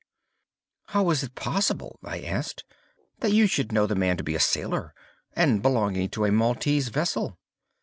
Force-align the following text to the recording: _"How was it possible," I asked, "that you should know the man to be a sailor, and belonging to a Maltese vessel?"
_"How 0.93 1.03
was 1.03 1.21
it 1.21 1.35
possible," 1.35 1.99
I 2.03 2.21
asked, 2.21 2.63
"that 3.19 3.33
you 3.33 3.45
should 3.45 3.71
know 3.71 3.85
the 3.85 3.93
man 3.93 4.17
to 4.17 4.23
be 4.23 4.33
a 4.33 4.39
sailor, 4.39 4.95
and 5.35 5.61
belonging 5.61 6.09
to 6.09 6.25
a 6.25 6.31
Maltese 6.31 6.87
vessel?" 6.87 7.37